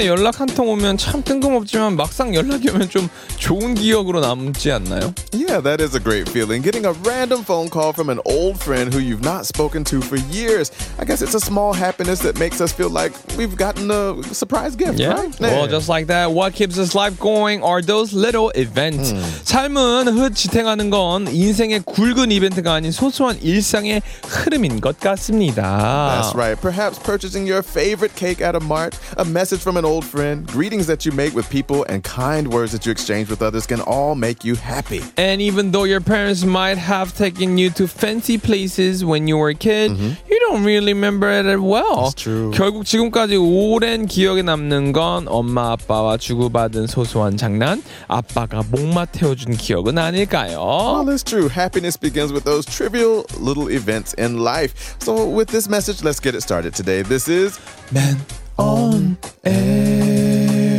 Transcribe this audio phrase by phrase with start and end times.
[0.00, 5.14] 오랜만에 연락 한 통 오면 참 뜬금없지만 막상 연락이 오면 좀 좋은 기억으로 남지 않나요?
[5.32, 6.62] Yeah, that is a great feeling.
[6.62, 10.16] Getting a random phone call from an old friend who you've not spoken to for
[10.32, 10.72] years.
[10.98, 14.74] I guess it's a small happiness that makes us feel like we've gotten a surprise
[14.74, 15.14] gift, Yeah.
[15.14, 15.30] right?
[15.40, 19.12] Well, just like that, what keeps us life going are those little events.
[19.44, 25.62] 삶은 흩지탱하는 건 인생의 굵은 이벤트가 아닌 소소한 일상의 흐름인 것 같습니다.
[25.62, 26.60] That's right.
[26.60, 30.85] Perhaps purchasing your favorite cake at a mart, a message from an old friend, greetings
[30.87, 34.13] that you make with people, and kind words that you exchange with others can all
[34.15, 35.01] make you happy.
[35.17, 39.49] And even though your parents might have taken you to fancy places when you were
[39.49, 42.11] a kid, you don't really remember it well.
[42.11, 42.51] That's true.
[42.51, 49.97] 결국 지금까지 오랜 기억에 남는 건 엄마 아빠와 주고받은 소소한 장난, 아빠가 목마 태워준 기억은
[49.97, 50.59] 아닐까요?
[50.59, 51.49] Well, it's true.
[51.49, 54.95] Happiness begins with those trivial little events in life.
[54.99, 57.01] So, with this message, let's get it started today.
[57.01, 57.59] This is
[57.91, 58.17] Man
[58.60, 60.69] on air.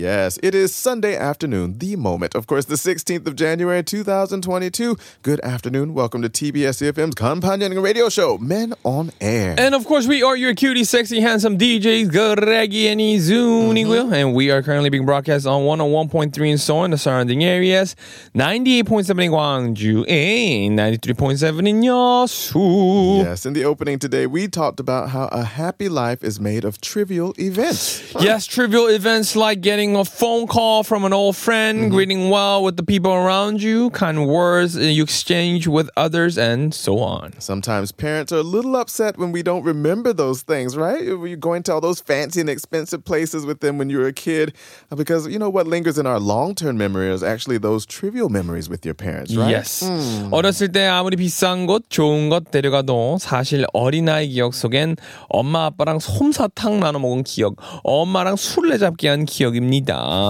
[0.00, 4.96] Yes, it is Sunday afternoon, the moment, of course, the 16th of January 2022.
[5.22, 5.92] Good afternoon.
[5.92, 9.56] Welcome to TBS EFM's companion radio show, Men on Air.
[9.58, 14.14] And of course, we are your cutie, sexy, handsome DJs, Greggy and Izuni mm-hmm.
[14.14, 17.94] And we are currently being broadcast on 101.3 in Seoul on, the surrounding areas,
[18.34, 23.22] 98.7 in Gwangju, and 93.7 in Yeosu.
[23.22, 26.80] Yes, in the opening today, we talked about how a happy life is made of
[26.80, 28.12] trivial events.
[28.14, 28.20] Huh?
[28.22, 32.77] Yes, trivial events like getting a phone call from an old friend, greeting well with
[32.77, 37.33] the people around you, kind words you exchange with others, and so on.
[37.39, 41.01] Sometimes parents are a little upset when we don't remember those things, right?
[41.03, 44.13] You're going to all those fancy and expensive places with them when you were a
[44.13, 44.53] kid.
[44.91, 48.29] uh, Because you know what lingers in our long term memory is actually those trivial
[48.29, 49.49] memories with your parents, right?
[49.49, 49.83] Yes.
[50.31, 54.97] 어렸을 때 아무리 비싼 곳, 좋은 것 데려가도 사실 어린아이 기억 속엔
[55.29, 59.55] 엄마 아빠랑 솜사탕 나눠 먹은 기억, 엄마랑 술래잡기 한 기억입니다.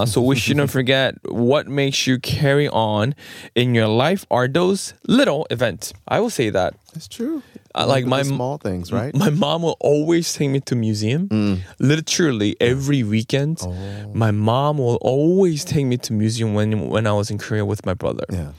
[0.05, 3.15] So we shouldn't forget what makes you carry on
[3.55, 5.93] in your life are those little events.
[6.07, 6.75] I will say that.
[6.93, 7.41] It's true.
[7.73, 9.15] I like my small things, right?
[9.15, 11.29] My mom will always take me to museum.
[11.29, 11.59] Mm.
[11.79, 14.11] Literally every weekend, oh.
[14.13, 17.85] my mom will always take me to museum when when I was in Korea with
[17.85, 18.25] my brother.
[18.29, 18.51] Yeah.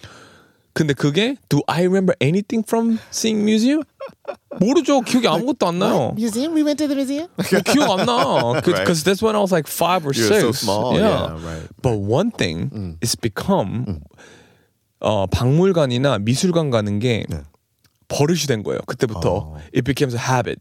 [0.73, 3.83] 근데 그게 do I remember anything from seeing museum?
[4.59, 5.01] 모르죠.
[5.01, 6.13] 기억이 아무것도 안 나요.
[6.15, 6.53] Museum?
[6.53, 7.27] We went to the museum?
[7.35, 8.61] 뭐 기억 안 나.
[8.61, 10.41] Because that's when I was like five or You're six.
[10.41, 10.93] so small.
[10.95, 11.65] Yeah, right.
[11.81, 14.01] But one thing is become
[14.99, 17.41] 어, 박물관이나 미술관 가는 게 네.
[18.07, 18.79] 버릇이 된 거예요.
[18.85, 20.59] 그때부터 it becomes a habit.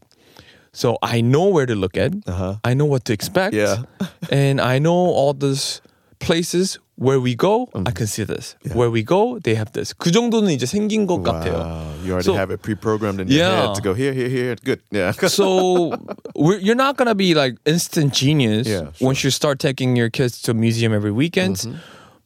[0.73, 2.13] So I know where to look at.
[2.27, 2.57] Uh-huh.
[2.63, 3.55] I know what to expect.
[3.55, 3.83] Yeah.
[4.29, 5.81] and I know all these
[6.21, 7.69] places where we go.
[7.75, 7.93] I Mm.
[7.95, 8.55] can see this.
[8.73, 9.93] Where we go, they have this.
[9.93, 11.53] 그 정도는 이제 생긴 것 같아요.
[11.53, 11.93] Wow.
[12.03, 13.67] You already So- have it pre-programmed in your Yeah.
[13.67, 14.55] head to go here, here, here.
[14.63, 14.81] Good.
[14.89, 15.11] Yeah.
[15.13, 15.93] so
[16.35, 20.41] we're, you're not gonna be like instant genius Yeah, once you start taking your kids
[20.49, 21.57] to a museum every weekend.
[21.57, 21.77] Mm-hmm.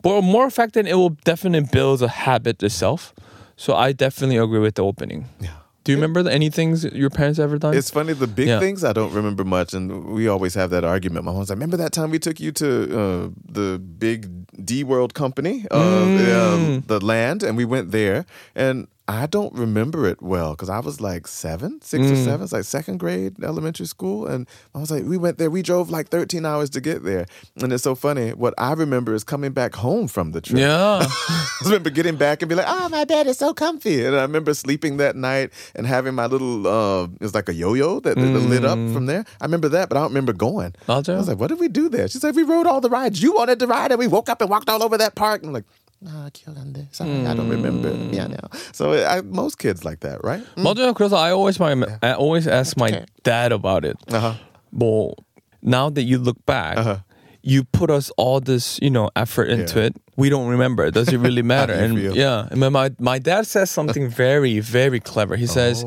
[0.02, 3.14] But more fact than it will definitely build a habit itself.
[3.58, 5.28] So I definitely agree with the opening.
[5.42, 5.60] Yeah.
[5.87, 7.75] Do you remember the, any things your parents ever done?
[7.75, 8.59] It's funny, the big Yeah.
[8.61, 11.25] things I don't remember much, and we always have that argument.
[11.25, 12.69] My mom's like, "Remember that time we took you to
[13.01, 14.29] uh, the big
[14.65, 16.87] D World company, uh, the, um, Mm.
[16.89, 21.01] the land, and we went there." And I don't remember it well because I was
[21.01, 22.13] like seven, six mm.
[22.13, 24.27] or seven, it's like second grade elementary school.
[24.27, 27.27] And I was like, we went there, we drove like 13 hours to get there.
[27.63, 28.31] And it's so funny.
[28.31, 30.59] What I remember is coming back home from the trip.
[30.59, 31.07] Yeah.
[31.09, 34.05] I remember getting back and be like, oh, my bed is so comfy.
[34.05, 37.55] And I remember sleeping that night and having my little, uh, it was like a
[37.55, 38.49] yo yo that, mm.
[38.49, 39.07] lit up from mm.
[39.07, 39.25] there.
[39.41, 40.75] I remember that, but I don't remember going.
[40.89, 42.09] I I was like, what did we do there?
[42.09, 43.23] She's like, we rode all the rides.
[43.23, 45.43] You wanted to ride and we woke up and walked all over that park.
[45.43, 45.65] And I'm like,
[46.06, 46.88] nah, 기억 안 돼.
[46.92, 47.92] Sorry, I don't remember.
[47.92, 48.50] 미안해요.
[48.74, 50.44] So I, most kids like that, right?
[50.58, 50.94] 맞아요.
[50.94, 53.06] 그래서 I always my, I always ask my Okay.
[53.24, 53.98] dad about it.
[54.10, 54.34] Uh-huh.
[54.74, 55.14] 뭐
[55.62, 56.98] now that you look back, Uh-huh.
[57.44, 59.86] you put us all this, you know, effort into Yeah.
[59.90, 59.96] it.
[60.18, 60.90] We don't remember.
[60.92, 61.74] Does it really matter?
[61.74, 62.16] do you and feel?
[62.18, 65.36] yeah, and my- my my dad says something very very clever.
[65.36, 65.86] He says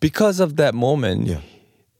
[0.00, 1.32] because of that moment, Oh.
[1.38, 1.42] Yeah.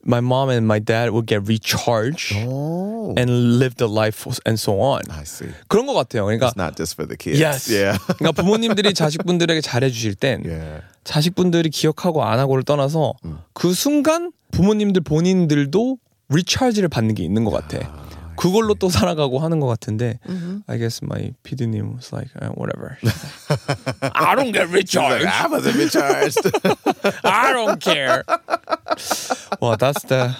[0.04, 4.80] my mom and my dad will get recharged Oh, and live the life and so
[4.80, 5.02] on.
[5.10, 5.48] I see.
[5.68, 6.24] 그런 것 같아요.
[6.26, 7.38] 그러니까 It's not just for the kids.
[7.40, 7.68] yes.
[7.70, 7.98] Yeah.
[8.18, 10.82] 그러니까 부모님들이 자식분들에게 잘해주실 땐 yeah.
[11.04, 13.14] 자식분들이 기억하고 안 하고를 떠나서
[13.54, 15.98] 그 순간 부모님들 본인들도
[16.30, 18.06] 리차지를 받는 게 있는 것 같아.
[18.36, 20.20] 그걸로 또 살아가고 하는 것 같은데
[20.68, 22.96] I guess my PD님 was like uh, whatever.
[24.14, 25.26] I don't get Like, recharged.
[25.26, 26.38] I wasn't recharged.
[27.24, 28.22] I don't care.
[29.60, 30.36] Well, that's the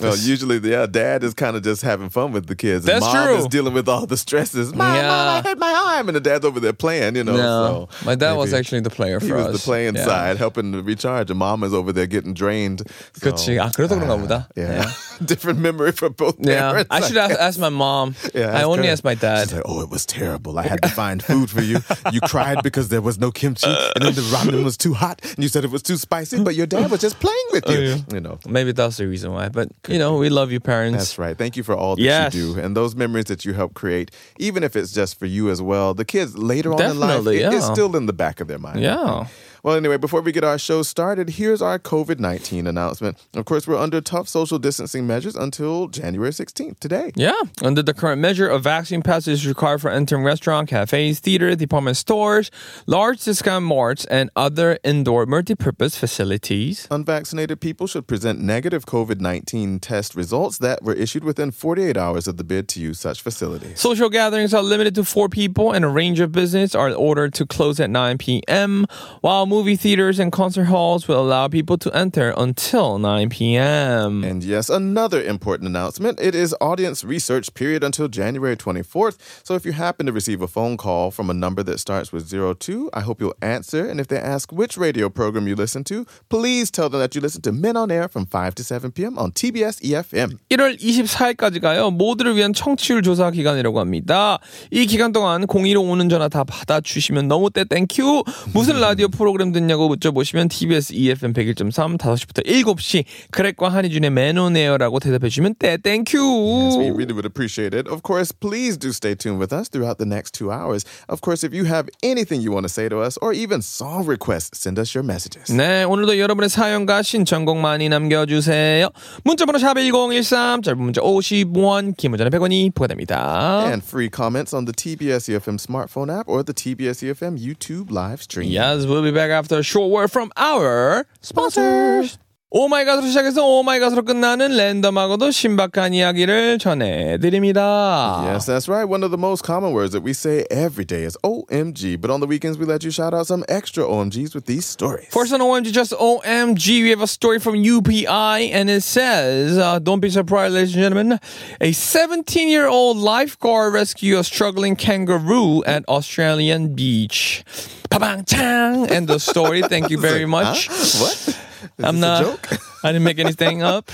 [0.00, 2.86] Well, usually, yeah, dad is kind of just having fun with the kids.
[2.86, 3.36] and That's mom true.
[3.36, 4.74] is dealing with all the stresses.
[4.74, 5.08] Mom, Yeah.
[5.08, 5.96] mom, I hurt my arm.
[5.96, 7.16] time, and the dad's over there playing.
[7.16, 9.52] You know, No, so my dad was maybe actually the player He for was us.
[9.54, 10.04] the playing Yeah.
[10.04, 12.82] side, helping to recharge, and Mama's over there getting drained.
[13.14, 13.58] So, 그렇지.
[13.58, 14.46] 아, 그래서 그런가 보다.
[14.56, 14.90] Yeah,
[15.24, 16.88] different memory for both Yeah, parents.
[16.90, 18.14] I should ask, ask my mom.
[18.34, 18.92] Yeah, I ask only her.
[18.92, 19.48] asked my dad.
[19.48, 20.58] She's like, "Oh, it was terrible.
[20.58, 21.80] I had to find food for you.
[22.12, 25.40] You cried because there was no kimchi, and then the ramen was too hot, and
[25.42, 26.40] you said it was too spicy.
[26.42, 27.78] But your dad was just playing with you.
[27.78, 27.96] Oh, yeah.
[28.12, 29.48] You know." Maybe that's the reason why.
[29.48, 30.97] But you know, we love you, parents.
[30.97, 31.37] That's right.
[31.37, 32.33] Thank you for all that Yes.
[32.33, 35.49] you do and those memories that you help create, even if it's just for you
[35.49, 35.93] as well.
[35.93, 38.59] The kids later on in life, Definitely, it- it's still in the back of their
[38.59, 38.79] mind.
[38.81, 39.25] Yeah.
[39.63, 43.23] Well, anyway, before we get our show started, here's our COVID 19 announcement.
[43.35, 47.11] Of course, we're under tough social distancing measures until January 16th, today.
[47.15, 47.39] Yeah.
[47.61, 51.97] Under the current measure, a vaccine pass is required for entering restaurant, cafes, theater, department
[51.97, 52.49] stores,
[52.87, 56.87] large discount marts, and other indoor multi-purpose facilities.
[56.89, 62.27] Unvaccinated people should present negative COVID 19 test results that were issued within 48 hours
[62.27, 63.79] of the bid to use such facilities.
[63.79, 67.45] Social gatherings are limited to four people, and a range of business are ordered to
[67.45, 68.87] close at 9 p.m.
[69.21, 74.22] While movie theaters and concert halls will allow people to enter until 9 p.m.
[74.22, 76.20] And yes, another important announcement.
[76.20, 79.18] It is audience research period until January 24th.
[79.42, 82.30] So if you happen to receive a phone call from a number that starts with
[82.30, 83.84] 02, I hope you'll answer.
[83.84, 87.20] And if they ask which radio program you listen to, please tell them that you
[87.20, 89.18] listen to Men on Air from 5 to 7 p.m.
[89.18, 90.38] on TBS EFM.
[90.50, 91.90] 1월 24일까지가요.
[91.90, 94.38] 모두를 위한 청취율 조사 기간이라고 합니다.
[94.70, 98.22] 이 기간 동안 02로 오는 전화 다 받아주시면 너무 때 땡큐.
[98.54, 105.55] 무슨 라디오 프로그램 듣냐고 여쭤보시면 TBS EFM 101.3 5시부터 7시 크랙과 한희준의 매너네어라고 대답해 주시면
[105.57, 106.93] 때 Yes, we 땡큐.
[106.93, 107.87] really would appreciate it.
[107.89, 110.85] Of course, please do stay tuned with us throughout the next two hours.
[111.09, 114.05] Of course, if you have anything you want to say to us or even song
[114.05, 115.49] requests, send us your messages.
[115.49, 118.89] 네, 오늘도 여러분의 사연과 신청곡 많이 남겨주세요.
[119.23, 123.63] 문자번호 샵 1013, 짧은 문자 50원, 긴 문자는 100원이 부과됩니다.
[123.65, 128.21] And free comments on the TBS EFM smartphone app or the TBS EFM YouTube live
[128.21, 128.51] stream.
[128.51, 132.17] Yes, we'll be back after a short word from our sponsors.
[132.50, 138.22] 오마이갓으로 시작해서 오마이갓으로 끝나는 랜덤하고도 신박한 이야기를 전해드립니다.
[138.24, 138.88] Yes, that's right.
[138.88, 142.00] One of the most common words that we say every day is OMG.
[142.00, 145.08] But on the weekends, we let you shout out some extra OMGs with these stories.
[145.10, 149.80] First on OMG, just OMG, we have a story from UPI, and it says, uh,
[149.80, 151.18] don't be surprised, ladies and gentlemen,
[151.60, 157.42] a 17-year-old lifeguard rescued a struggling kangaroo at Australian beach.
[157.90, 158.88] Pabang-chang!
[158.88, 160.68] And the story, thank you very much.
[160.70, 161.42] What?
[161.77, 162.21] Is I'm this not.
[162.21, 162.47] a joke?
[162.83, 163.91] I didn't make anything up.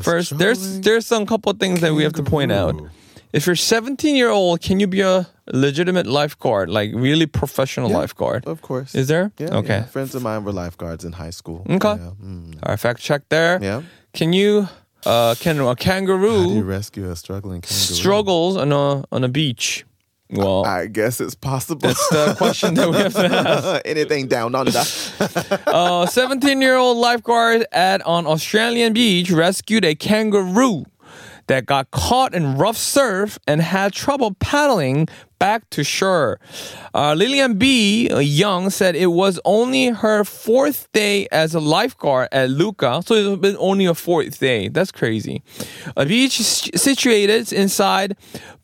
[0.00, 2.74] First, there's there's some couple things that we have to point out.
[3.32, 7.98] If you're 17 year old, can you be a legitimate lifeguard, like really professional Yeah,
[7.98, 8.46] lifeguard?
[8.46, 8.94] Of course.
[8.94, 9.32] Is there?
[9.38, 9.78] Yeah, okay.
[9.78, 9.84] yeah.
[9.84, 11.64] Friends of mine were lifeguards in high school.
[11.68, 11.96] Okay.
[11.96, 12.10] Yeah.
[12.22, 12.56] Mm.
[12.62, 13.58] All right, fact check there.
[13.62, 13.82] Yeah.
[14.12, 14.68] Can you?
[15.06, 17.94] Uh, can a How do you kangaroo rescue a struggling kangaroo?
[17.96, 19.84] struggles on a on a beach?
[20.32, 21.80] Well, I guess it's possible.
[21.88, 23.82] that's the question that we have to ask.
[23.84, 24.70] Anything down under.
[25.66, 30.84] A 17 year old lifeguard at an Australian beach rescued a kangaroo
[31.48, 35.08] that got caught in rough surf and had trouble paddling
[35.38, 36.38] back to shore.
[36.94, 38.08] Uh, Lillian B.
[38.22, 43.40] Young said it was only her fourth day as a lifeguard at Luca, so it's
[43.40, 44.68] been only a fourth day.
[44.68, 45.42] That's crazy.
[45.96, 48.16] A beach situated inside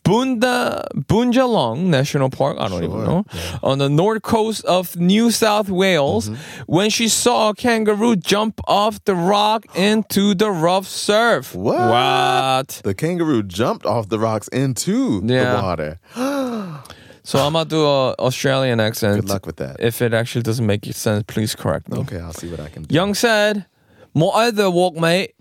[0.08, 2.56] Bunda Bundjalong National Park.
[2.58, 3.24] I don't even know
[3.62, 6.30] on the north coast of New South Wales.
[6.30, 6.62] Mm-hmm.
[6.66, 11.54] When she saw a kangaroo jump off the rock into the rough surf.
[11.54, 11.76] What?
[11.78, 12.80] What?
[12.84, 15.56] The kangaroo jumped off the rocks into Yeah.
[15.56, 15.98] the water.
[17.24, 19.20] So I'm gonna do a Australian accent.
[19.20, 19.76] Good luck with that.
[19.80, 21.98] If it actually doesn't make sense, please correct me.
[21.98, 22.94] Okay, I'll see what I can do.
[22.94, 23.66] Young said,
[24.14, 25.34] "My other walkmate,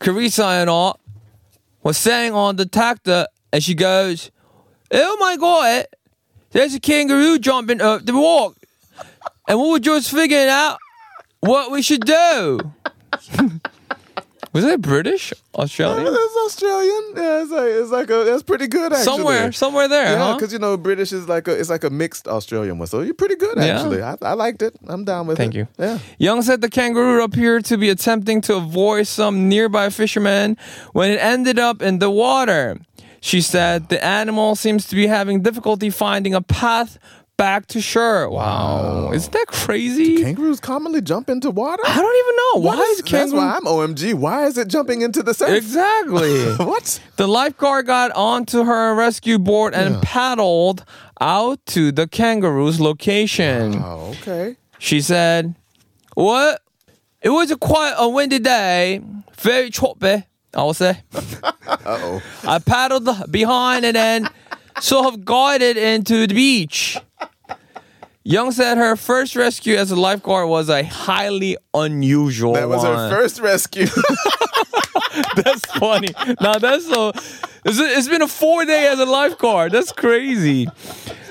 [0.00, 0.94] Carissa and I,
[1.84, 4.30] was sitting on the tractor, and she goes,
[4.92, 5.86] "Oh my god,
[6.50, 8.56] there's a kangaroo jumping up the walk,
[9.48, 10.78] and we were just figuring out
[11.40, 12.72] what we should do."
[14.52, 16.06] was it British, Australian?
[16.06, 17.04] Uh, that's Australian.
[17.16, 19.04] Yeah, it's like it's like a that's pretty good actually.
[19.04, 20.34] Somewhere, somewhere there, Yeah, huh?
[20.34, 23.14] because you know British is like a it's like a mixed Australian one, so you're
[23.14, 23.76] pretty good Yeah.
[23.76, 24.02] actually.
[24.02, 24.74] I, I liked it.
[24.88, 25.68] I'm down with Thank it.
[25.76, 25.84] Thank you.
[25.84, 25.98] Yeah.
[26.18, 30.56] Young said the kangaroo appeared to be attempting to avoid some nearby fishermen
[30.92, 32.78] when it ended up in the water.
[33.20, 36.98] She said the animal seems to be having difficulty finding a path
[37.36, 38.28] back to shore.
[38.28, 39.12] Wow.
[39.12, 40.22] Isn't that crazy?
[40.22, 41.82] Kangaroos commonly jump into water.
[41.86, 42.68] I don't even know.
[42.68, 43.38] Why is That's kangaroo?
[43.38, 44.12] why I'm OMG.
[44.12, 45.48] Why is it jumping into the surf?
[45.50, 46.52] Exactly.
[46.56, 47.00] what?
[47.16, 50.84] the lifeguard got onto her rescue board and paddled
[51.18, 53.76] out to the kangaroo's location.
[53.76, 54.56] Oh, okay.
[54.78, 55.54] She said,
[56.14, 56.60] What?
[57.22, 59.02] It was a quite a windy day,
[59.38, 60.24] very choppy,
[60.54, 61.00] I will say.
[61.66, 62.22] Uh oh.
[62.46, 64.28] I paddled behind and then
[64.80, 66.98] sort of guided into the beach.
[68.24, 72.96] Young said her first rescue as a lifeguard was a highly unusual That was one.
[72.96, 73.86] her first rescue.
[75.36, 76.08] That's funny.
[76.40, 77.10] Now that's so.
[77.64, 79.70] It's, it's been a four day as a lifeguard.
[79.72, 80.66] That's crazy.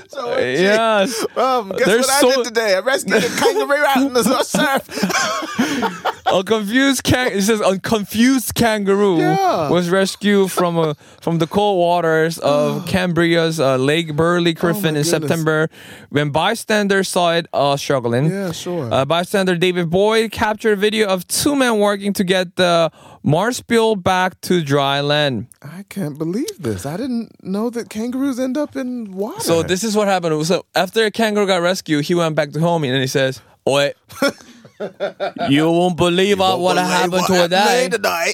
[0.07, 1.25] so, Yes.
[1.35, 2.75] Um, guess There's what so- I did today?
[2.75, 6.18] I rescued a kangaroo out in the surf.
[6.31, 9.69] A confused can it says a confused kangaroo Yeah.
[9.69, 15.03] was rescued from a, from the cold waters of Canberra's uh, Lake Burley Griffin in
[15.03, 15.09] goodness.
[15.09, 15.69] September
[16.09, 18.29] when bystanders saw it uh, struggling.
[18.29, 18.93] Yeah, sure.
[18.93, 22.91] Uh, bystander David Boyd captured a video of two men working to get the
[23.23, 25.47] marsupial back to dry land.
[25.63, 26.85] I can't believe this.
[26.85, 29.39] I didn't know that kangaroos end up in water.
[29.41, 30.45] So this is what happened.
[30.45, 33.93] So after a kangaroo got rescued, he went back to home and he says, "Wait,
[35.49, 38.33] you won't believe what, what happened to today." tonight.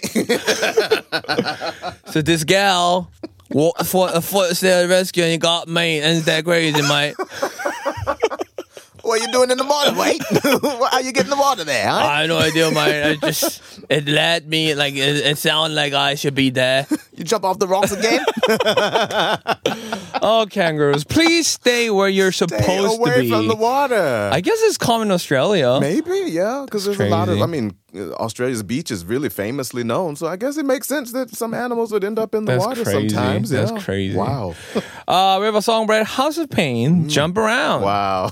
[2.16, 3.12] So this gal
[3.50, 6.00] walked for a foot rescue and got me.
[6.00, 7.16] And that crazy, mate.
[9.02, 10.22] what are you doing in the water, wait?
[10.44, 11.98] How are you getting the water there, huh?
[11.98, 13.04] I had no idea, mate.
[13.04, 16.88] I just it led me like it, it sounded like I should be there.
[17.26, 18.24] Jump off the rocks again?
[20.22, 23.30] Oh, kangaroos, please stay where you're supposed Stay to away be.
[23.30, 24.30] from the water.
[24.34, 25.78] I guess it's common in Australia.
[25.80, 27.42] Maybe, yeah, because there's a lot of.
[27.42, 31.30] I mean, Australia's beach is really famously known, so I guess it makes sense that
[31.36, 33.10] some animals would end up in the That's water crazy.
[33.10, 33.50] sometimes.
[33.50, 33.80] That's yeah.
[33.80, 34.18] crazy.
[34.18, 34.56] Wow,
[35.08, 37.82] Uh, we have a song, Brad House of Pain, Jump Around.
[37.82, 37.84] Mm.
[37.84, 38.32] wow.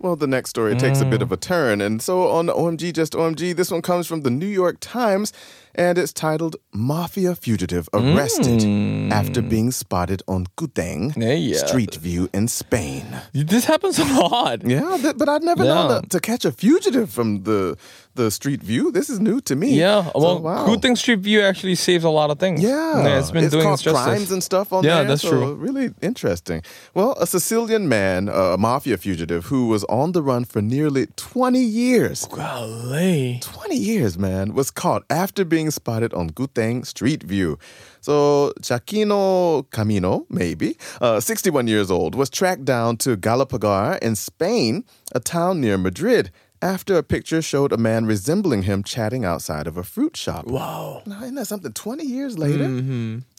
[0.00, 1.40] Well, the next story takes a bit of a mm.
[1.40, 1.80] turn.
[1.80, 5.32] And so on OMG, just OMG, this one comes from the New York Times
[5.78, 9.10] and it's titled Mafia Fugitive Arrested mm.
[9.12, 11.56] After Being Spotted on Gudeng Yeah, yeah.
[11.66, 13.06] Street View in Spain.
[13.32, 14.64] This happens a lot.
[14.66, 16.00] Yeah, th- but I'd never known Yeah.
[16.00, 17.76] that to catch a fugitive from the
[18.18, 18.90] the street view.
[18.90, 19.78] This is new to me.
[19.78, 20.66] Yeah, So, well, wow.
[20.66, 22.60] Good Thing Street View actually saves a lot of things.
[22.60, 25.04] Yeah, it's been doing called its crimes and stuff on Yeah, there.
[25.10, 25.54] that's so true.
[25.54, 26.62] Really interesting.
[26.94, 31.60] Well, a Sicilian man, a mafia fugitive, who was on the run for nearly 20
[31.60, 32.26] years.
[32.26, 33.38] Golly.
[33.40, 37.58] 20 years, man, was caught after being spotted on Guteng Street View.
[38.00, 44.84] So, Gioacchino Camino, maybe, uh, 61 years old, was tracked down to Galapagar in Spain,
[45.14, 49.76] a town near Madrid, after a picture showed a man resembling him chatting outside of
[49.76, 50.46] a fruit shop.
[50.46, 51.02] Wow.
[51.06, 51.72] Now, isn't that something?
[51.72, 52.64] 20 years later?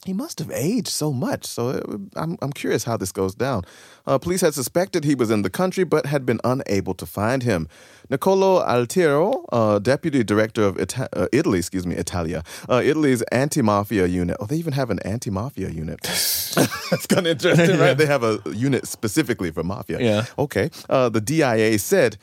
[0.06, 1.44] He must have aged so much.
[1.44, 1.84] So it,
[2.16, 3.64] I'm, I'm curious how this goes down.
[4.06, 7.42] Uh, police had suspected he was in the country, but had been unable to find
[7.42, 7.68] him.
[8.08, 14.06] Nicolo Altiero, uh, deputy director of Ita- uh, Italy, excuse me, Italia, uh, Italy's anti-mafia
[14.06, 14.36] unit.
[14.40, 16.00] Oh, they even have an anti-mafia unit.
[16.02, 17.96] That's kind of interesting, right?
[18.00, 20.00] They have a unit specifically for mafia.
[20.00, 20.24] Yeah.
[20.38, 20.70] Okay.
[20.88, 22.16] Uh, the DIA said.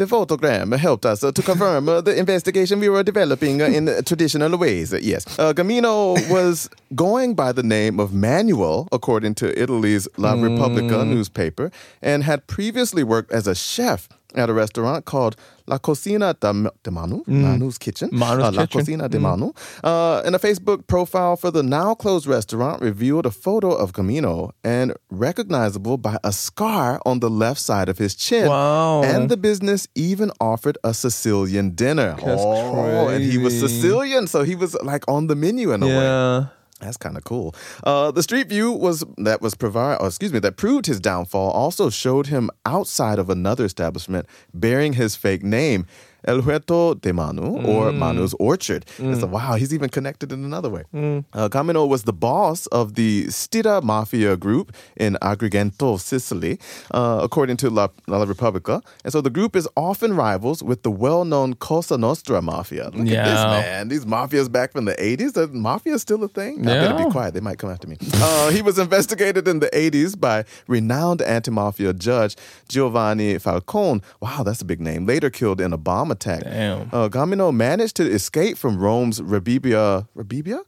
[0.00, 3.84] The photogram helped us uh, to confirm uh, the investigation we were developing uh, in
[4.04, 4.94] traditional ways.
[4.94, 5.26] Yes.
[5.38, 11.70] Uh, Gammino was going by the name of Manuel, according to Italy's La Repubblica newspaper,
[12.00, 15.36] and had previously worked as a chef at a restaurant called
[15.70, 18.10] La Cocina de, de Manu, Manu's Kitchen.
[18.12, 18.80] Manu's uh, La Kitchen.
[18.80, 19.52] Cocina de Manu.
[19.84, 24.50] Uh, and a Facebook profile for the now closed restaurant revealed a photo of Camino
[24.64, 28.48] and recognizable by a scar on the left side of his chin.
[28.48, 29.04] Wow.
[29.04, 32.16] And the business even offered a Sicilian dinner.
[32.16, 33.60] That's oh, and he was.
[33.60, 36.59] Sicilian, so he was like on the menu in a way.
[36.80, 37.54] That's kind of cool.
[37.84, 41.50] Uh, the street view was that was provide, or excuse me, that proved his downfall.
[41.50, 45.86] Also showed him outside of another establishment bearing his fake name,
[46.24, 48.84] El Huerto de Manu, or Manu's Orchard.
[48.98, 50.84] It's like, wow, he's even connected in another way.
[51.32, 56.58] Uh, Camino was the boss of the Stidda Mafia group in Agrigento, Sicily,
[56.92, 58.82] uh, according to La, La Repubblica.
[59.04, 62.84] And so the group is often rivals with the well-known Cosa Nostra Mafia.
[62.92, 63.88] Look at this, man.
[63.88, 65.32] These mafias back from the 80s.
[65.32, 66.60] The mafia is still a thing.
[66.60, 67.04] I better Yeah.
[67.04, 67.34] be quiet.
[67.34, 67.96] They might come after me.
[68.14, 72.36] Uh, he was investigated in the 80s by renowned anti mafia judge
[72.68, 74.00] Giovanni Falcone.
[74.20, 75.06] Wow, that's a big name.
[75.06, 76.42] Later killed in a bomb attack.
[76.44, 76.82] Damn.
[76.92, 80.08] Uh, Gammino managed to escape from Rome's Rebibbia.
[80.16, 80.64] Rebibbia?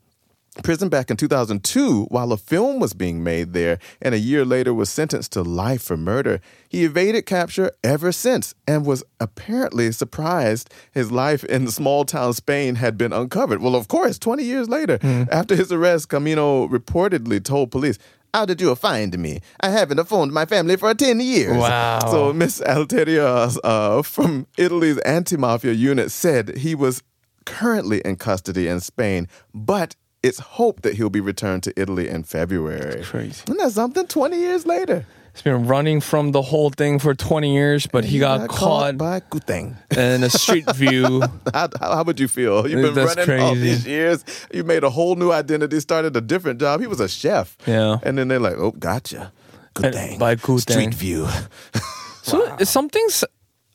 [0.63, 4.75] Prison back in 2002 while a film was being made there, and a year later
[4.75, 6.43] was sentenced to life for murder.
[6.69, 12.35] He evaded capture ever since and was apparently surprised his life in the small town
[12.35, 13.63] Spain had been uncovered.
[13.63, 14.99] Well, of course, 20 years later,
[15.31, 17.99] after his arrest, Camino reportedly told police,
[18.35, 19.41] How did you find me?
[19.61, 21.55] I haven't phoned my family for 10 years.
[21.55, 21.99] Wow.
[22.11, 27.03] So Miss Alteria uh, from Italy's anti-mafia unit said he was
[27.45, 32.23] currently in custody in Spain, but it's hoped that he'll be returned to Italy in
[32.23, 33.03] February.
[33.05, 33.43] crazy.
[33.47, 34.07] Isn't that something?
[34.07, 35.05] 20 years later.
[35.34, 39.20] He's been running from the whole thing for 20 years, but he got caught by
[39.20, 39.76] Kuteng.
[39.96, 41.22] in a street view.
[41.54, 42.68] How, how, how would you feel?
[42.68, 43.62] You've been That's running all crazy.
[43.70, 44.26] these years.
[44.52, 46.82] You made a whole new identity, started a different job.
[46.82, 47.56] He was a chef.
[47.68, 48.00] Yeah.
[48.02, 49.32] And then they're like, oh, gotcha.
[49.76, 50.18] Good And thing.
[50.18, 50.72] by Kuteng.
[50.72, 51.28] Street view.
[52.24, 53.24] So some things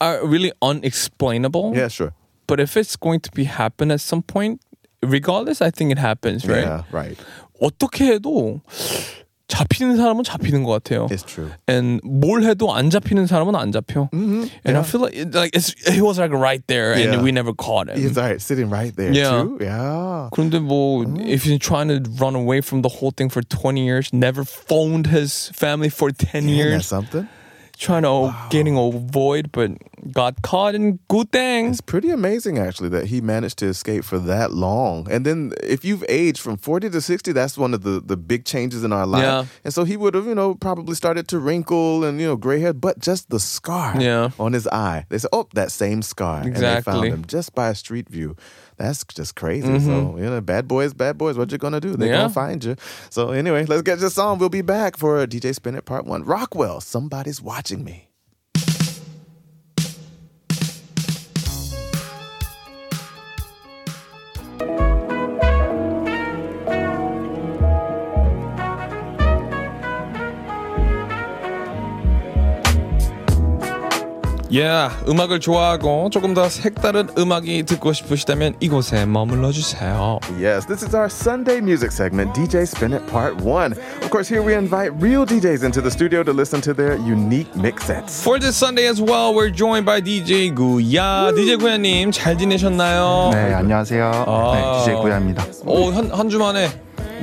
[0.01, 1.75] are really unexplainable.
[1.77, 2.13] yeah, sure.
[2.49, 4.61] But if it's going to be happen at some point,
[5.01, 6.65] regardless, I think it happens, right?
[6.65, 7.17] Yeah, right.
[7.63, 8.61] 어떻게 해도
[9.49, 11.09] 잡히는 사람은 잡히는 것 같아요.
[11.11, 11.51] It's true.
[11.69, 14.09] And 뭘 해도 안 잡히는 사람은 안 잡혀.
[14.13, 17.13] And I feel like it, like it's, he was like right there, Yeah.
[17.13, 18.01] and we never caught him.
[18.01, 19.43] He's all right, sitting right there, Yeah.
[19.45, 19.59] too.
[19.61, 20.31] Yeah.
[20.33, 24.09] 그런데 뭐 if he's trying to run away from the whole thing for 20 years,
[24.15, 27.29] never phoned his family for 10 Isn't that years, something?
[27.78, 29.72] trying to getting avoid, but
[30.12, 31.70] got caught in good thing.
[31.70, 35.08] It's pretty amazing, actually, that he managed to escape for that long.
[35.12, 38.46] And then, if you've aged from 40 to 60, that's one of the, the big
[38.46, 39.24] changes in our life.
[39.24, 39.46] Yeah.
[39.64, 42.60] And so he would have, you know, probably started to wrinkle and, you know, gray
[42.60, 44.30] hair, but just the scar Yeah.
[44.40, 45.06] on his eye.
[45.10, 46.42] They said, oh, that same scar.
[46.42, 48.36] And they found him just by a street view.
[48.78, 49.80] That's just crazy.
[49.80, 51.96] So, you know, bad boys, bad boys, what you going to do?
[51.96, 52.22] They're Mm-hmm.
[52.22, 52.28] Yeah.
[52.28, 52.76] to find you.
[53.10, 54.38] So, anyway, let's get this on.
[54.38, 56.24] We'll be back for DJ Spin It Part 1.
[56.24, 58.07] Rockwell, Somebody's Watching Me.
[74.58, 80.18] Yeah, 음악을 좋아하고 조금 더 색다른 음악이 듣고 싶으시다면 이곳에 머물러 주세요.
[80.42, 83.74] Yes, this is our Sunday music segment, DJ Spin It Part 1.
[84.02, 87.54] Of course, here we invite real DJs into the studio to listen to their unique
[87.56, 88.24] mix sets.
[88.24, 91.30] For this Sunday as well, we're joined by DJ 구야.
[91.36, 93.30] DJ 구야님 잘 지내셨나요?
[93.34, 94.12] 네, 안녕하세요.
[94.26, 94.54] 아.
[94.56, 95.46] 네, DJ 구야입니다.
[95.68, 96.68] 오, 한, 한 주 만에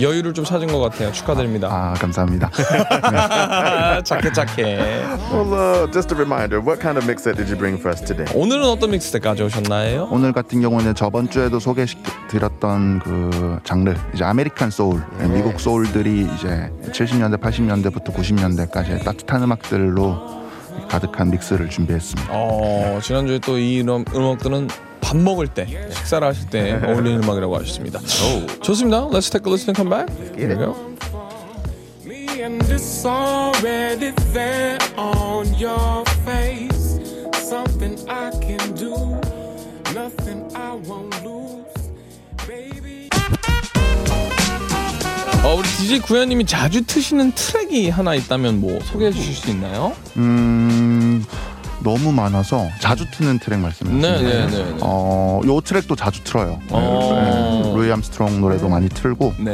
[0.01, 1.13] 여유를 좀 찾은 것 같아요.
[1.13, 1.69] 축하드립니다.
[1.71, 2.51] 아, 감사합니다.
[4.05, 4.65] 착해 착해.
[5.33, 8.01] Well, uh, just a reminder, what kind of mix set did you bring for us
[8.05, 8.27] today?
[8.35, 10.09] 오늘은 어떤 믹스대 가져오셨나요?
[10.11, 16.71] 오늘 같은 경우는 저번 주에도 소개드렸던 그 장르, 이제 아메리칸 소울, 네, 미국 소울들이 이제
[16.91, 20.43] 70년대, 80년대부터 90년대까지 따뜻한 음악들로
[20.89, 22.29] 가득한 믹스를 준비했습니다.
[22.33, 24.69] 어, 지난주에 또 이 음악들은
[25.05, 28.01] 밥 먹을 때, 식사를 하실 때 어울리는 음악이라고 하셨습니다.
[28.63, 29.07] 좋습니다.
[29.09, 30.09] Let's take a listen and come back.
[30.35, 30.75] Here we go.
[32.43, 36.99] And it's already there on your face.
[37.37, 38.95] Something I can do,
[39.95, 41.93] nothing I won't lose,
[42.47, 43.09] baby.
[45.45, 49.95] 어, 우리 DJ 구현님이 자주 트시는 트랙이 하나 있다면 뭐 소개해 주실 수 있나요?
[50.17, 51.25] 음,
[51.85, 54.11] 너무 많아서 자주 트는 트랙 말씀드릴게요.
[54.11, 54.65] 네, 네, 네.
[54.73, 54.77] 네.
[54.81, 56.59] 어, 요 트랙도 자주 틀어요.
[56.71, 57.63] 어.
[57.65, 59.53] 네, 루이 암스트롱 노래도 많이 틀고 네.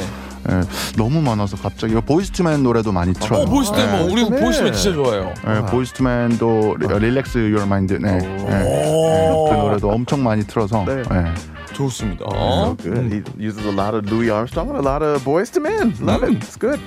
[0.49, 0.63] 예,
[0.97, 3.43] 너무 많아서 갑자기 보이스투맨 노래도 많이 틀어요.
[3.43, 4.41] 어, 보이스맨 뭐 우리 보이스맨.
[4.43, 5.35] 보이스맨 진짜 좋아해요.
[5.47, 8.15] 예, 보이스투맨도 릴렉스 유어 마인드 네.
[8.15, 9.31] 예.
[9.51, 11.03] 그 노래도 엄청 많이 틀어서 네.
[11.13, 11.75] 예.
[11.75, 12.25] 좋습니다.
[12.31, 13.13] So good.
[13.13, 15.95] He uses a lot of Louis Armstrong and a lot of Boys to Men.
[16.01, 16.37] Love it.
[16.37, 16.81] It's good.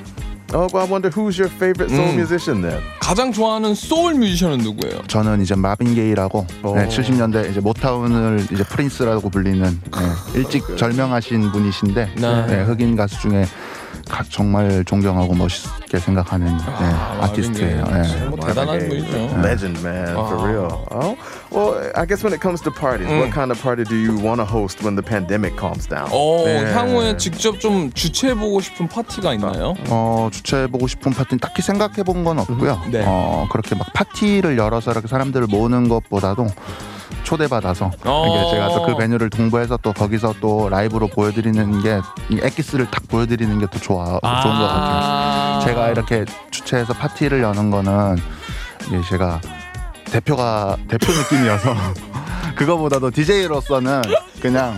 [0.55, 2.79] Oh, I wonder who's your favorite soul musician then?
[2.99, 5.01] 가장 좋아하는 소울 뮤지션은 누구예요?
[5.07, 6.75] 저는 이제 마빈 게이라고 오.
[6.75, 12.45] 네, 70년대 이제 모타운을 이제 프린스라고 불리는 네, 일찍 절명하신 분이신데 네.
[12.47, 13.47] 네, 흑인 가수 중에 가-
[14.29, 16.85] 정말 존경하고 멋있게 생각하는 네,
[17.21, 17.85] 아티스트예요.
[17.85, 18.25] 네.
[18.27, 19.17] 뭐 대단한 분이죠.
[19.43, 20.85] Legend, man, for real.
[20.91, 21.17] Oh,
[21.51, 24.39] well, I guess when it comes to parties, what kind of party do you want
[24.39, 26.09] to host when the pandemic calms down?
[26.11, 26.73] 어, 네.
[26.73, 29.75] 향후에 직접 좀 주최해 보고 싶은 파티가 있나요?
[29.89, 32.81] 어, 주최해보고 싶은 파티는 딱히 생각해본 건 없고요.
[32.91, 33.03] 네.
[33.05, 36.47] 어, 그렇게 막 파티를 열어서 이렇게 사람들을 모으는 것보다도
[37.23, 38.49] 초대받아서 어.
[38.51, 44.05] 제가 또그 베뉴를 동부해서 또 거기서 또 라이브로 보여드리는 게이 엑기스를 딱 보여드리는 게더 좋아
[44.05, 45.01] 좋은 것 같아요.
[45.03, 45.61] 아.
[45.63, 48.17] 제가 이렇게 주최해서 파티를 여는 거는
[49.09, 49.39] 제가
[50.05, 51.73] 대표가 대표 느낌이어서
[52.55, 54.01] 그거보다도 DJ로서는
[54.41, 54.75] 그냥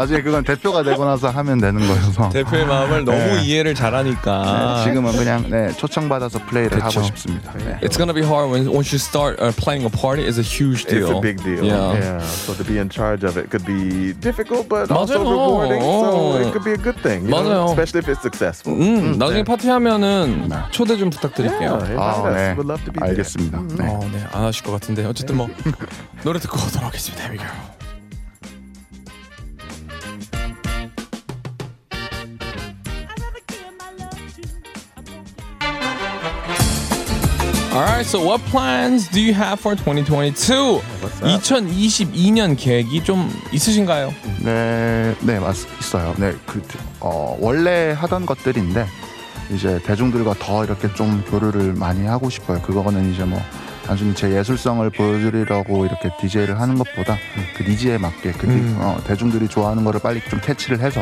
[0.00, 3.42] 나중에 그건 대표가 되고 나서 하면 되는 거여서 대표의 마음을 너무 네.
[3.44, 7.00] 이해를 잘하니까 네, 지금은 그냥 네, 초청받아서 플레이를 그쵸.
[7.00, 7.52] 하고 싶습니다.
[7.58, 7.78] 네.
[7.82, 10.24] It's gonna be hard when once you start uh, playing a party.
[10.24, 11.18] It's a huge It's deal.
[11.18, 11.66] a big deal.
[11.66, 12.20] Yeah.
[12.24, 15.28] So to be in charge of it could be difficult, but also 맞아요.
[15.28, 15.82] rewarding.
[15.84, 16.40] So 어.
[16.40, 17.28] it could be a good thing.
[17.28, 17.76] You know, 맞아요.
[17.76, 18.72] especially if it's successful.
[18.72, 19.44] 음, 나중에 네.
[19.44, 21.76] 파티 하면은 초대 좀 부탁드릴게요.
[21.76, 22.32] Yeah, 아.
[22.32, 22.56] 네.
[22.56, 23.04] We'd love to be.
[23.04, 23.60] 알겠습니다.
[23.76, 23.84] 네.
[23.84, 25.48] 어, 네, 안 하실 것 같은데 어쨌든 뭐
[26.24, 27.20] 노래 듣고 오도록 하겠습니다.
[27.28, 27.79] Here we go.
[37.80, 40.82] Alright, so what plans do you have for 2022?
[41.22, 44.12] 2022년 계획이 좀 있으신가요?
[44.44, 46.14] 네, 네, 맞, 있어요.
[46.18, 46.62] 네, 그,
[47.00, 48.86] 어, 원래 하던 것들인데,
[49.54, 52.60] 이제 대중들과 더 이렇게 좀 교류를 많이 하고 싶어요.
[52.60, 53.40] 그거는 이제 뭐
[53.86, 57.16] 단순히 제 예술성을 보여드리려고 이렇게 DJ를 하는 것보다
[57.56, 61.00] 그 니즈에 맞게 그 니- 어, 대중들이 좋아하는 거를 빨리 좀 캐치를 해서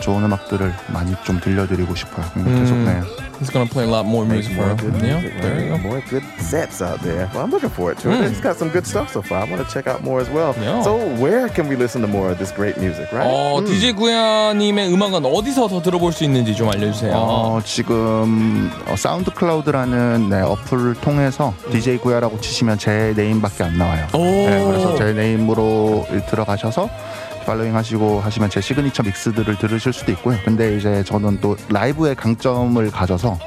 [0.00, 2.24] 좋은 음악들을 많이 좀 들려드리고 싶어요.
[2.32, 2.46] 계속
[2.76, 2.84] 음.
[2.86, 3.29] 네.
[3.40, 5.78] He's gonna play a lot more music more for good yeah, music, there you go.
[5.78, 7.26] More good sets out there.
[7.32, 8.20] Well, I'm looking forward to it.
[8.20, 8.30] Mm.
[8.30, 9.40] It's got some good stuff so far.
[9.40, 10.54] I want to check out more as well.
[10.60, 10.82] Yeah.
[10.82, 13.26] So, where can we listen to more of this great music, right?
[13.26, 17.14] 어, DJ 구야님의 음악은 어디서 더 들어볼 수 있는지 좀 알려주세요.
[17.16, 24.06] 어, 지금 어, 사운드 클라우드라는 네, 어플을 통해서 DJ 구야라고 치시면 제 네임밖에 안 나와요.
[24.12, 24.18] 오.
[24.18, 26.90] 네, 그래서 제 네임으로 들어가셔서
[27.46, 30.38] 팔로잉 하시고 하시면 제 시그니처 믹스들을 들으실 수도 있고요.
[30.44, 33.38] 근데 이제 저는 또 라이브의 강점을 가져서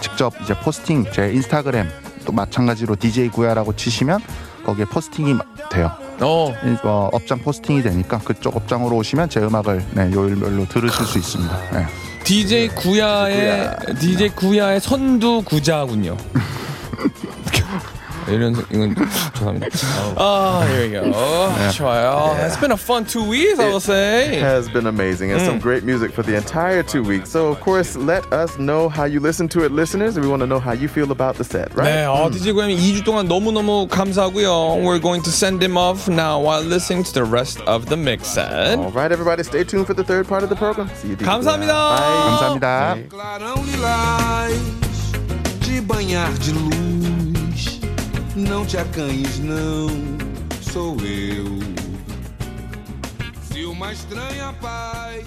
[0.00, 1.88] 직접 이제 포스팅 제 인스타그램
[2.24, 4.20] 또 마찬가지로 DJ 구야라고 치시면
[4.64, 5.38] 거기에 포스팅이
[5.70, 5.90] 돼요.
[6.20, 11.70] 어, 어, 업장 포스팅이 되니까 그쪽 업장으로 오시면 제 음악을 네, 요일별로 들으실 수 있습니다.
[11.72, 11.86] 네.
[12.24, 16.16] DJ 구야의 DJ 구야의 선두 구자군요.
[18.29, 18.95] 이런 이건
[19.33, 19.67] 죄송합니다.
[20.17, 21.11] 아, here we go.
[21.71, 22.35] 좋아요.
[22.45, 24.39] It's been a fun two weeks, I will say.
[24.39, 27.29] has been amazing and some great music for the entire two weeks.
[27.29, 30.19] So, of course, let us know how you listen to it, listeners.
[30.19, 31.85] We want to know how you feel about the set, right?
[31.85, 34.81] 네, 어, DJ 구야님 2주 동안 너무너무 감사하고요.
[34.83, 38.27] We're going to send him off now while listening to the rest of the mix
[38.27, 38.77] set.
[38.79, 40.89] All right, everybody, stay tuned for the third part of the program.
[40.95, 41.15] See you.
[41.15, 41.25] DJ.
[41.25, 41.73] 감사합니다.
[41.73, 42.25] Bye.
[42.25, 42.95] 감사합니다.
[43.09, 44.53] Clarão lilás
[45.61, 46.98] de banhar de luz.
[48.36, 49.88] Não te acanhes, não,
[50.62, 51.46] sou eu.
[53.42, 55.24] Se uma estranha paz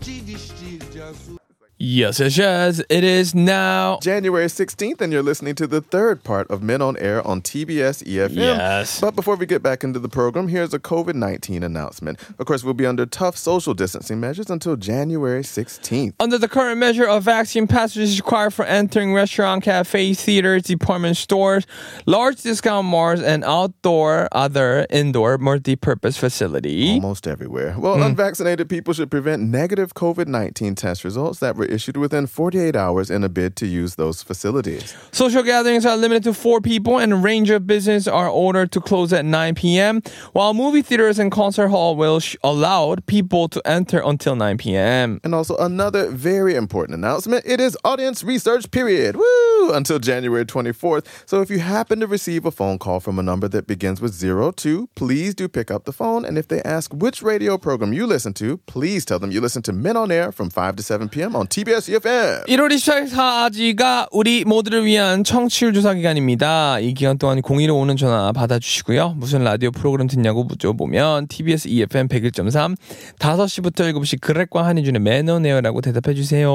[0.00, 1.37] te vestir de azul.
[1.80, 2.82] Yes, yes, yes.
[2.88, 4.00] It is now.
[4.02, 8.02] January 16th, and you're listening to the third part of Men on Air on TBS
[8.02, 8.34] EFM.
[8.34, 9.00] Yes.
[9.00, 12.18] But before we get back into the program, here's a COVID 19 announcement.
[12.36, 16.14] Of course, we'll be under tough social distancing measures until January 16th.
[16.18, 21.64] Under the current measure of vaccine passes required for entering restaurant, cafes, theaters, department stores,
[22.06, 26.94] large discount malls, and outdoor, other indoor multi-purpose facility.
[26.94, 27.76] Almost everywhere.
[27.78, 28.02] Well, hmm.
[28.02, 33.10] unvaccinated people should prevent negative COVID 19 test results that were issued within 48 hours
[33.10, 34.94] in a bid to use those facilities.
[35.12, 38.80] Social gatherings are limited to four people, and a range of business are ordered to
[38.80, 40.02] close at 9 p.m.
[40.32, 45.20] While movie theaters and concert hall will sh- allow people to enter until 9 p.m.
[45.24, 49.16] And also, another very important announcement it is audience research period.
[49.16, 49.72] Woo!
[49.72, 51.06] Until January 24th.
[51.26, 54.18] So, if you happen to receive a phone call from a number that begins with
[54.18, 56.24] 02, please do pick up the phone.
[56.24, 59.62] And if they ask which radio program you listen to, please tell them you listen
[59.62, 61.36] to Men on Air from 5 to 7 p.m.
[61.36, 62.44] on TBS EFM.
[62.46, 66.78] 1월 24일까지가 우리 모두를 위한 청취율 조사 기간입니다.
[66.78, 69.14] 이 기간 동안 02로 오는 전화 받아주시고요.
[69.16, 72.76] 무슨 라디오 프로그램 듣냐고 묻어보면 TBS EFM 101.3
[73.18, 76.48] 5시부터 7시 그렉과 한희준의 매너네어라고 대답해주세요.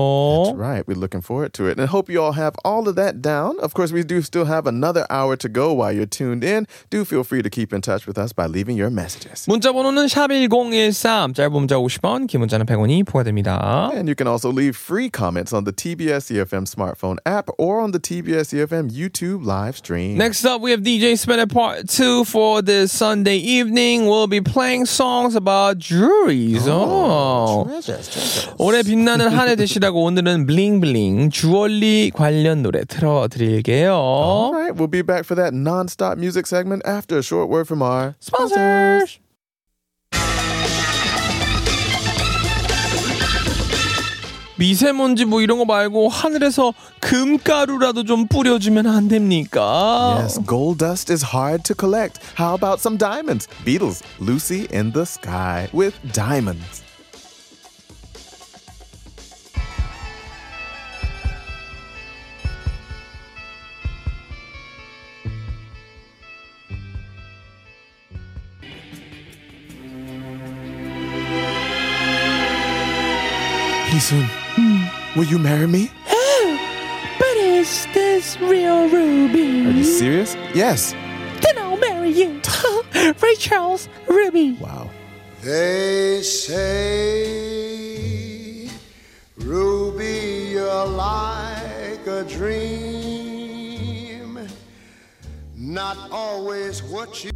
[0.56, 1.78] Right, we're looking forward to it.
[1.78, 3.60] And hope you all have all of that down.
[3.60, 6.66] Of course, we do still have another hour to go while you're tuned in.
[6.90, 9.52] Do feel free to keep in touch with us by leaving your messages.
[9.52, 13.92] 문자 번호는 샵 1013 짧은 문자 50원 긴 문자는 100원이 부과됩니다.
[13.92, 17.93] And you can also leave free comments on the TBS EFM smartphone app or on
[17.93, 20.17] the TBS EFM YouTube live stream.
[20.17, 24.07] Next up, we have DJ Spinner Part 2 for this Sunday evening.
[24.07, 26.67] We'll be playing songs about jewelries.
[26.67, 27.67] Oh.
[28.59, 33.93] 올해 빛나는 한 해 되시라고 오늘은 블링블링 주얼리 관련 노래 틀어드릴게요.
[33.93, 37.83] All right, we'll be back for that non-stop music segment after a short word from
[37.83, 39.19] our Sponsors.
[44.58, 50.18] 미세먼지 뭐 이런 거 말고 하늘에서 금가루라도 좀 뿌려주면 안 됩니까?
[50.20, 52.20] Yes, gold dust is hard to collect.
[52.38, 53.48] How about some diamonds?
[53.66, 56.84] Beatles, Lucy in the Sky with diamonds.
[73.94, 74.43] Heesun,
[75.16, 75.92] will you marry me?
[76.10, 76.60] Oh,
[77.20, 79.66] but is this real Ruby?
[79.68, 80.36] Are you serious?
[80.54, 80.94] Yes.
[81.42, 82.42] Then I'll marry you.
[83.22, 84.54] Ray Charles, Ruby.
[84.54, 84.90] Wow.
[85.42, 86.70] They say,
[89.38, 93.28] Ruby, you're like a dream,
[95.58, 97.32] not always what you.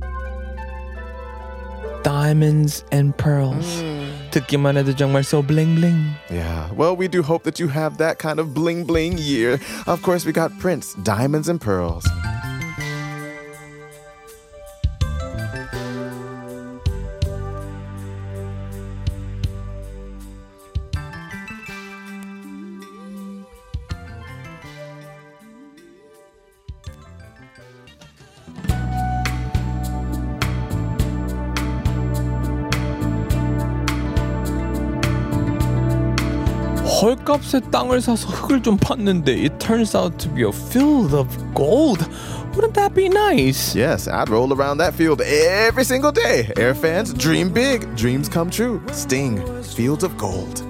[2.04, 3.84] Diamonds and pearls.
[4.37, 6.15] 듣기만 해도 정말 so bling bling.
[6.31, 6.71] Yeah.
[6.75, 9.61] Well, we do hope that you have that kind of bling bling year.
[9.87, 12.07] Of course, we got Prince, Diamonds and Pearls.
[37.07, 42.07] 헐값에 땅을 사서 흙을 좀 팠는데 it turns out to be a field of gold.
[42.55, 43.75] Wouldn't that be nice?
[43.75, 46.53] Yes, I'd roll around that field every single day.
[46.57, 47.95] Air fans, dream big.
[47.97, 48.83] Dreams come true.
[48.93, 50.66] Sting, fields of gold.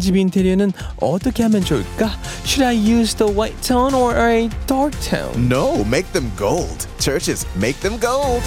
[0.00, 2.10] 집 인테리어는 어떻게 하면 좋을까?
[2.44, 5.48] Should I use the white tone or a dark tone?
[5.48, 6.86] No, make them gold.
[6.98, 8.42] Churches, make them gold.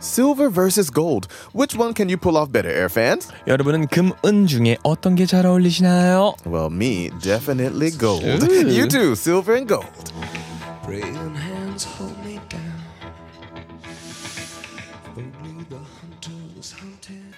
[0.00, 1.26] silver versus gold.
[1.52, 3.28] Which one can you pull off better, air fans?
[3.46, 6.34] 여러분은 금은 중에 어떤 게 잘 어울리시나요?
[6.46, 8.24] Well, me definitely gold.
[8.24, 9.86] U2, silver and gold.
[10.88, 12.80] Praying hands hold me down.
[15.14, 17.34] Only the hunters hunted.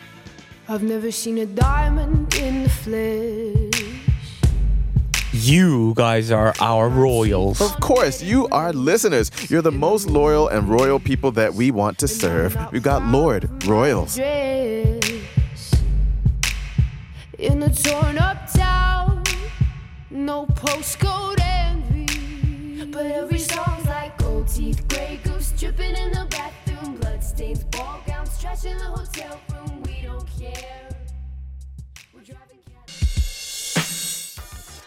[0.68, 3.96] I've never seen a diamond in the flesh.
[5.32, 7.60] You guys are our royals.
[7.60, 9.32] Of course, you are listeners.
[9.50, 12.56] You're the most loyal and royal people that we want to serve.
[12.70, 14.16] We've got Lorde Royals.
[14.16, 15.02] In
[17.64, 19.24] a torn up town,
[20.08, 21.59] no postcode envy.
[22.92, 28.40] But every song's like gold teeth, gray goose dripping in the bathroom, bloodstains, ball gowns,
[28.40, 29.82] trash in the hotel room.
[29.84, 30.89] We don't care.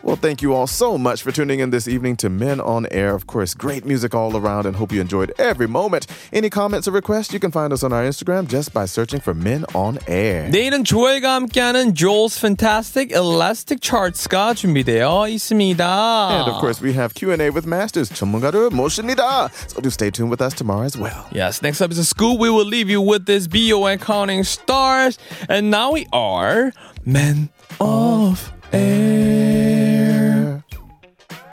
[0.03, 3.17] Well, thank you all so much for tuning in this evening to Men on Air.
[3.17, 6.07] Of course, great music all around and hope you enjoyed every moment.
[6.33, 9.35] Any comments or requests, you can find us on our Instagram just by searching for
[9.35, 10.49] Men on Air.
[10.51, 16.29] 내일은 조엘과 함께하는 Joel's Fantastic Elastic Charts가 준비되어 있습니다.
[16.31, 18.09] And of course, we have Q&A with Masters.
[18.11, 19.51] 전문가를 모십니다.
[19.67, 21.27] So do stay tuned with us tomorrow as well.
[21.33, 22.38] Yes, next up is a school.
[22.38, 25.19] We will leave you with this BON Counting Stars.
[25.49, 26.73] And now we are
[27.05, 27.49] Men
[27.81, 29.72] of Air.